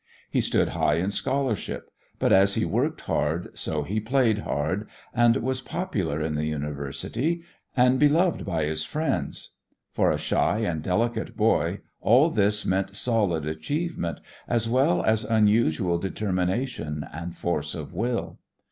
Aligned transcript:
He 0.31 0.41
stood 0.41 0.69
high 0.69 0.95
in 0.95 1.11
scholarship, 1.11 1.91
but 2.17 2.33
as 2.33 2.55
he 2.55 2.65
worked 2.65 3.01
hard, 3.01 3.55
so 3.55 3.83
he 3.83 3.99
played 3.99 4.39
hard, 4.39 4.87
and 5.13 5.37
was 5.37 5.61
popular 5.61 6.19
in 6.19 6.33
the 6.33 6.47
university 6.47 7.43
and 7.77 7.99
beloved 7.99 8.43
by 8.43 8.63
his 8.65 8.83
friends. 8.83 9.51
For 9.91 10.09
a 10.09 10.17
shy 10.17 10.61
and 10.61 10.81
delicate 10.81 11.37
boy 11.37 11.81
all 12.01 12.31
this 12.31 12.65
meant 12.65 12.95
solid 12.95 13.45
achievement, 13.45 14.19
as 14.47 14.67
well 14.67 15.03
as 15.03 15.23
unusual 15.23 15.99
determination 15.99 17.05
and 17.13 17.37
force 17.37 17.75
of 17.75 17.93
will. 17.93 18.39